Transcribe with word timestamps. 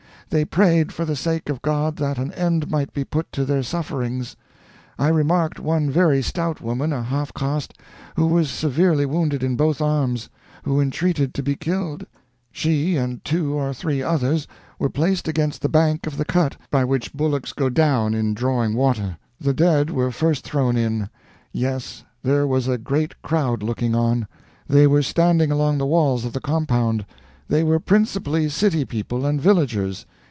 They 0.29 0.45
prayed 0.45 0.93
for 0.93 1.03
the 1.03 1.17
sake 1.17 1.49
of 1.49 1.61
God 1.61 1.97
that 1.97 2.17
an 2.17 2.31
end 2.31 2.71
might 2.71 2.93
be 2.93 3.03
put 3.03 3.29
to 3.33 3.43
their 3.43 3.63
sufferings. 3.63 4.37
I 4.97 5.09
remarked 5.09 5.59
one 5.59 5.89
very 5.89 6.21
stout 6.21 6.61
woman, 6.61 6.93
a 6.93 7.03
half 7.03 7.33
caste, 7.33 7.73
who 8.15 8.27
was 8.27 8.49
severely 8.49 9.05
wounded 9.05 9.43
in 9.43 9.57
both 9.57 9.81
arms, 9.81 10.29
who 10.63 10.79
entreated 10.79 11.33
to 11.33 11.43
be 11.43 11.57
killed. 11.57 12.05
She 12.49 12.95
and 12.95 13.21
two 13.25 13.55
or 13.55 13.73
three 13.73 14.01
others 14.01 14.47
were 14.79 14.87
placed 14.89 15.27
against 15.27 15.61
the 15.61 15.67
bank 15.67 16.07
of 16.07 16.15
the 16.15 16.23
cut 16.23 16.55
by 16.69 16.85
which 16.85 17.11
bullocks 17.13 17.51
go 17.51 17.67
down 17.67 18.13
in 18.13 18.33
drawing 18.33 18.73
water. 18.73 19.17
The 19.37 19.53
dead 19.53 19.89
were 19.89 20.11
first 20.13 20.45
thrown 20.45 20.77
in. 20.77 21.09
Yes: 21.51 22.05
there 22.23 22.47
was 22.47 22.69
a 22.69 22.77
great 22.77 23.21
crowd 23.21 23.61
looking 23.63 23.95
on; 23.95 24.27
they 24.65 24.87
were 24.87 25.03
standing 25.03 25.51
along 25.51 25.77
the 25.77 25.85
walls 25.85 26.23
of 26.23 26.31
the 26.31 26.39
compound. 26.39 27.05
They 27.49 27.63
were 27.63 27.81
principally 27.81 28.47
city 28.47 28.85
people 28.85 29.25
and 29.25 29.41
villagers. 29.41 30.05